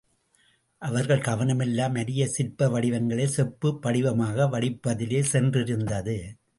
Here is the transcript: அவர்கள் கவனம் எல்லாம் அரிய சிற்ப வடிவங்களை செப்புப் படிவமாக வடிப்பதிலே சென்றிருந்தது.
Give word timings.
அவர்கள் 0.77 1.21
கவனம் 1.21 1.59
எல்லாம் 1.59 1.93
அரிய 1.93 2.27
சிற்ப 2.27 2.69
வடிவங்களை 2.69 3.27
செப்புப் 3.27 3.87
படிவமாக 3.87 4.49
வடிப்பதிலே 4.49 5.21
சென்றிருந்தது. 5.21 6.35